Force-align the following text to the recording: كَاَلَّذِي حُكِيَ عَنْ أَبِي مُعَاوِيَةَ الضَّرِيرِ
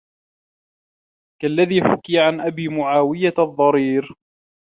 كَاَلَّذِي 1.41 1.81
حُكِيَ 1.83 2.19
عَنْ 2.19 2.39
أَبِي 2.41 2.67
مُعَاوِيَةَ 2.67 3.33
الضَّرِيرِ 3.39 4.15